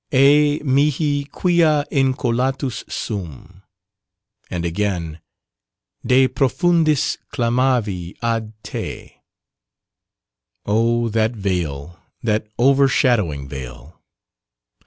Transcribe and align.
"Hei 0.11 0.59
mihi 0.65 1.25
quia 1.25 1.85
incolatus 1.91 2.83
sum," 2.91 3.61
and 4.49 4.65
again 4.65 5.21
"De 6.03 6.27
profundis 6.27 7.19
clamavi 7.31 8.15
ad 8.19 8.51
te" 8.63 9.17
oh, 10.65 11.07
that 11.09 11.33
veil, 11.35 11.99
that 12.23 12.47
overshadowing 12.57 13.47
veil! 13.47 14.01